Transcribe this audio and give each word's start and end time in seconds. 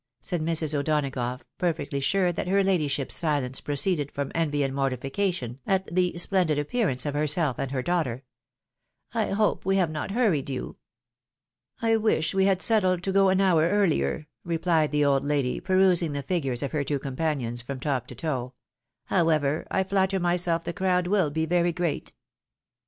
"said 0.19 0.41
Mrs. 0.41 0.73
O'Dona 0.73 1.11
gough, 1.11 1.43
perfectly 1.59 1.99
sure 1.99 2.31
that 2.31 2.47
her 2.47 2.63
ladyship's 2.63 3.13
silence 3.13 3.61
proceeded 3.61 4.11
from 4.11 4.31
envy 4.33 4.63
and 4.63 4.73
mortification 4.73 5.59
at 5.67 5.85
the 5.93 6.17
splendid 6.17 6.57
appearance 6.57 7.05
of 7.05 7.13
herself 7.13 7.59
and 7.59 7.69
her 7.69 7.83
daughter;" 7.83 8.23
I 9.13 9.27
hope 9.27 9.63
we 9.63 9.75
have 9.75 9.91
not 9.91 10.09
hurried 10.09 10.49
you?" 10.49 10.69
v2 11.83 11.99
340 11.99 11.99
THE 11.99 11.99
WIDOW 11.99 11.99
MAKRIED." 11.99 12.15
I 12.17 12.17
wish 12.17 12.33
we 12.33 12.45
had 12.45 12.61
settled 12.63 13.03
to 13.03 13.11
go 13.11 13.29
an 13.29 13.41
hour 13.41 13.69
earlier," 13.69 14.27
replied 14.43 14.91
the 14.91 15.05
old 15.05 15.23
lady, 15.23 15.59
perusing 15.59 16.13
the 16.13 16.23
figures 16.23 16.63
of 16.63 16.71
her 16.71 16.83
companions 16.83 17.61
from 17.61 17.79
top 17.79 18.07
to 18.07 18.15
toe;" 18.15 18.53
however, 19.15 19.67
I 19.69 19.83
flatter 19.83 20.19
myself 20.19 20.63
the 20.63 20.73
crowd 20.73 21.05
will 21.05 21.29
be 21.29 21.45
very 21.45 21.71
great." 21.71 22.13